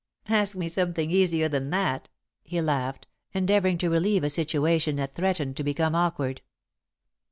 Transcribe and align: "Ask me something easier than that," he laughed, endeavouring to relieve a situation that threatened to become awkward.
"Ask 0.29 0.57
me 0.57 0.67
something 0.67 1.11
easier 1.11 1.47
than 1.47 1.69
that," 1.69 2.09
he 2.41 2.59
laughed, 2.59 3.05
endeavouring 3.33 3.77
to 3.77 3.89
relieve 3.91 4.23
a 4.23 4.31
situation 4.31 4.95
that 4.95 5.13
threatened 5.13 5.55
to 5.57 5.63
become 5.63 5.93
awkward. 5.93 6.41